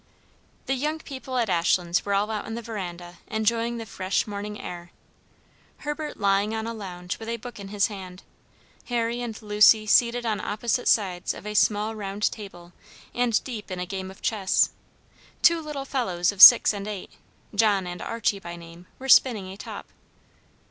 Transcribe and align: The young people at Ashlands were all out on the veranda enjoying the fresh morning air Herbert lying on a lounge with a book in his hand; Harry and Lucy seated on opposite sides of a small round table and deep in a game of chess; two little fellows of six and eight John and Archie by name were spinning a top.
The 0.65 0.73
young 0.73 0.97
people 0.97 1.37
at 1.37 1.47
Ashlands 1.47 2.03
were 2.03 2.15
all 2.15 2.31
out 2.31 2.45
on 2.45 2.55
the 2.55 2.63
veranda 2.63 3.19
enjoying 3.27 3.77
the 3.77 3.85
fresh 3.85 4.25
morning 4.25 4.59
air 4.59 4.89
Herbert 5.85 6.19
lying 6.19 6.55
on 6.55 6.65
a 6.65 6.73
lounge 6.73 7.19
with 7.19 7.29
a 7.29 7.37
book 7.37 7.59
in 7.59 7.67
his 7.67 7.85
hand; 7.85 8.23
Harry 8.85 9.21
and 9.21 9.39
Lucy 9.43 9.85
seated 9.85 10.25
on 10.25 10.41
opposite 10.41 10.87
sides 10.87 11.35
of 11.35 11.45
a 11.45 11.53
small 11.53 11.93
round 11.95 12.31
table 12.31 12.73
and 13.13 13.43
deep 13.43 13.69
in 13.69 13.79
a 13.79 13.85
game 13.85 14.09
of 14.09 14.23
chess; 14.23 14.71
two 15.43 15.61
little 15.61 15.85
fellows 15.85 16.31
of 16.31 16.41
six 16.41 16.73
and 16.73 16.87
eight 16.87 17.11
John 17.53 17.85
and 17.85 18.01
Archie 18.01 18.39
by 18.39 18.55
name 18.55 18.87
were 18.97 19.07
spinning 19.07 19.49
a 19.51 19.55
top. 19.55 19.85